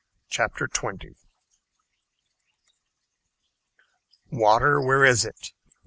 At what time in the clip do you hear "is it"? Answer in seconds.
5.05-5.53